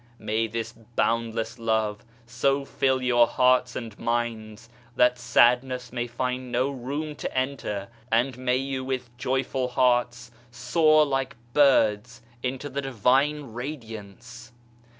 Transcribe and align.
May 0.17 0.47
this 0.47 0.71
boundless 0.73 1.59
love 1.59 2.03
so 2.25 2.65
fill 2.65 3.03
your 3.03 3.27
hearts 3.27 3.75
and 3.75 3.99
minds 3.99 4.67
that 4.95 5.19
sadness 5.19 5.93
may 5.93 6.07
find 6.07 6.51
no 6.51 6.71
room 6.71 7.15
to 7.17 7.37
enter, 7.37 7.87
and 8.11 8.35
may 8.35 8.57
you 8.57 8.83
with 8.83 9.15
joyful 9.19 9.67
hearts 9.67 10.31
soar 10.49 11.05
like 11.05 11.35
birds 11.53 12.23
into 12.41 12.67
the 12.67 12.81
Divine 12.81 13.53
Radiance. 13.53 14.51